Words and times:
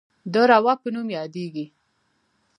د 0.33 0.35
روه 0.49 0.73
په 0.81 0.87
نوم 0.95 1.07
یادیږي. 1.17 1.65